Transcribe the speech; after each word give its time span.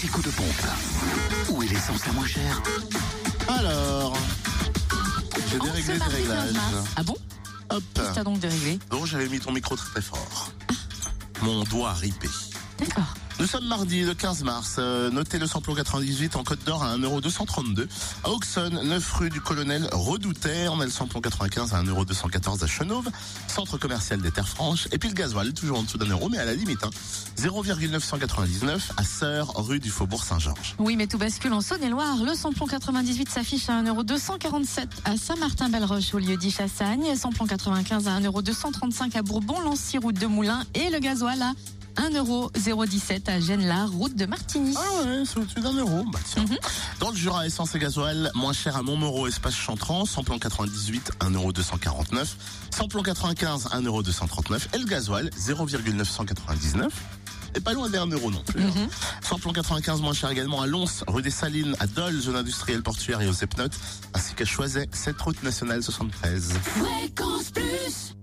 petit 0.00 0.08
coup 0.08 0.22
de 0.22 0.30
pompe. 0.30 1.50
Où 1.50 1.62
est 1.62 1.66
l'essence 1.66 2.06
la 2.06 2.12
moins 2.12 2.26
chère 2.26 2.62
Alors, 3.48 4.16
j'ai 5.50 5.58
déréglé 5.58 5.98
15 5.98 6.02
réglages. 6.14 6.54
Ah 6.96 7.02
bon 7.02 7.16
Hop. 7.68 7.82
Qu'est-ce 7.92 8.08
que 8.08 8.14
t'as 8.14 8.24
donc 8.24 8.38
déréglé 8.38 8.78
Bon, 8.88 9.04
j'avais 9.04 9.28
mis 9.28 9.40
ton 9.40 9.52
micro 9.52 9.76
très 9.76 9.90
très 9.90 10.00
fort. 10.00 10.52
Mon 11.42 11.64
doigt 11.64 11.92
ripé. 11.92 12.28
D'accord. 12.78 13.14
Nous 13.40 13.46
sommes 13.46 13.66
mardi 13.66 14.02
le 14.02 14.12
15 14.12 14.44
mars. 14.44 14.76
Euh, 14.78 15.08
notez 15.10 15.38
le 15.38 15.46
samplon 15.46 15.74
98 15.74 16.36
en 16.36 16.44
Côte 16.44 16.62
d'Or 16.66 16.84
à 16.84 16.98
1,232€. 16.98 17.86
À 18.22 18.28
Auxonne, 18.28 18.78
9 18.84 19.12
rue 19.14 19.30
du 19.30 19.40
Colonel 19.40 19.88
Redouter. 19.92 20.68
On 20.68 20.78
a 20.78 20.84
le 20.84 20.90
samplon 20.90 21.22
95 21.22 21.72
à 21.72 21.82
1,214€ 21.82 22.62
à 22.62 22.66
Chenauve. 22.66 23.08
Centre 23.48 23.78
commercial 23.78 24.20
des 24.20 24.30
Terres 24.30 24.46
Franches. 24.46 24.88
Et 24.92 24.98
puis 24.98 25.08
le 25.08 25.14
gasoil, 25.14 25.54
toujours 25.54 25.78
en 25.78 25.84
dessous 25.84 25.96
d'un 25.96 26.10
euro, 26.10 26.28
mais 26.28 26.36
à 26.36 26.44
la 26.44 26.52
limite. 26.52 26.84
Hein. 26.84 26.90
0,999 27.38 28.92
à 28.98 29.04
Sœur, 29.04 29.54
rue 29.56 29.80
du 29.80 29.88
Faubourg 29.88 30.22
Saint-Georges. 30.22 30.74
Oui, 30.78 30.96
mais 30.96 31.06
tout 31.06 31.16
bascule 31.16 31.54
en 31.54 31.62
Saône-et-Loire. 31.62 32.22
Le 32.22 32.34
samplon 32.34 32.66
98 32.66 33.30
s'affiche 33.30 33.70
à 33.70 33.82
1,247€ 33.82 34.84
à 35.06 35.16
Saint-Martin-Belle-Roche 35.16 36.12
au 36.12 36.18
lieu 36.18 36.36
dit 36.36 36.50
Chassagne. 36.50 37.16
Samplon 37.16 37.46
95 37.46 38.06
à 38.06 38.20
1,235€ 38.20 39.16
à 39.16 39.22
Bourbon-Lancy, 39.22 39.96
route 39.96 40.20
de 40.20 40.26
Moulins. 40.26 40.62
Et 40.74 40.90
le 40.90 40.98
gasoil 40.98 41.40
à 41.40 41.54
1,017€ 41.96 43.28
à 43.30 43.40
Genlard, 43.40 43.90
route 43.90 44.14
de 44.16 44.26
Martigny. 44.26 44.74
Ah 44.76 45.02
ouais, 45.04 45.22
c'est 45.24 45.38
au-dessus 45.38 45.60
d'un 45.60 45.72
euro. 45.74 46.04
Bah 46.12 46.18
tiens. 46.24 46.42
Mhm. 46.44 46.56
Dans 47.00 47.10
le 47.10 47.16
Jura, 47.16 47.46
essence 47.46 47.74
et 47.74 47.78
gasoil, 47.78 48.30
moins 48.34 48.52
cher 48.52 48.76
à 48.76 48.82
Montmoreau, 48.82 49.26
espace 49.26 49.54
Chantran, 49.54 50.04
samplon 50.06 50.38
98, 50.38 51.12
1,249€. 51.20 52.34
Samplon 52.74 53.02
95, 53.02 53.68
1,239€. 53.72 54.68
Et 54.74 54.78
le 54.78 54.86
gasoil, 54.86 55.30
0,999. 55.36 56.92
Et 57.56 57.60
pas 57.60 57.72
loin 57.72 57.90
des 57.90 57.98
1 57.98 58.06
euro 58.06 58.30
non 58.30 58.42
plus. 58.44 58.62
hein. 58.62 58.70
Mhm. 58.74 58.88
Samplon 59.22 59.52
95 59.52 60.00
moins 60.02 60.12
cher 60.14 60.30
également 60.30 60.62
à 60.62 60.66
Lons, 60.68 60.84
rue 61.08 61.22
des 61.22 61.30
Salines, 61.32 61.74
à 61.80 61.86
Dole, 61.88 62.20
zone 62.20 62.36
industrielle 62.36 62.82
portuaire 62.82 63.20
et 63.22 63.26
aux 63.28 63.32
Epnotes, 63.32 63.76
ainsi 64.14 64.34
qu'à 64.34 64.44
Choiset, 64.44 64.88
cette 64.92 65.20
route 65.20 65.42
nationale 65.42 65.82
73. 65.82 66.52
Fréquence 66.62 67.50
plus 67.50 68.14